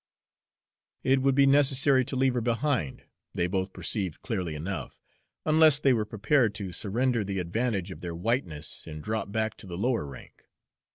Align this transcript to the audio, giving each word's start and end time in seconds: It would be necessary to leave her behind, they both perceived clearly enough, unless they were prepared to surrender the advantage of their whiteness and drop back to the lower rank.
It 1.03 1.21
would 1.21 1.35
be 1.35 1.45
necessary 1.45 2.03
to 2.05 2.15
leave 2.15 2.33
her 2.33 2.41
behind, 2.41 3.03
they 3.35 3.45
both 3.45 3.71
perceived 3.71 4.23
clearly 4.23 4.55
enough, 4.55 4.99
unless 5.45 5.77
they 5.77 5.93
were 5.93 6.05
prepared 6.05 6.55
to 6.55 6.71
surrender 6.71 7.23
the 7.23 7.37
advantage 7.37 7.91
of 7.91 8.01
their 8.01 8.15
whiteness 8.15 8.87
and 8.87 9.03
drop 9.03 9.31
back 9.31 9.57
to 9.57 9.67
the 9.67 9.77
lower 9.77 10.07
rank. 10.07 10.47